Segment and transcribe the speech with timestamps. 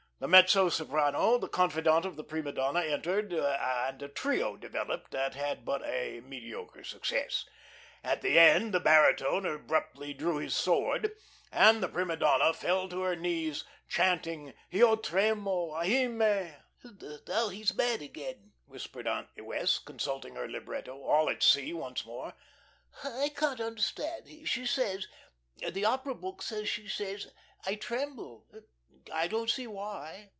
[0.21, 5.33] The mezzo soprano, the confidante of the prima donna, entered, and a trio developed that
[5.33, 7.43] had but a mediocre success.
[8.03, 11.13] At the end the baritone abruptly drew his sword,
[11.51, 17.73] and the prima donna fell to her knees, chanting: "Io tremo, ahime!" "And now he's
[17.73, 22.35] mad again," whispered Aunt Wess', consulting her libretto, all at sea once more.
[23.03, 24.27] "I can't understand.
[24.47, 25.07] She says
[25.67, 27.33] the opera book says she says,
[27.65, 28.45] 'I tremble.'
[29.11, 30.29] I don't see why."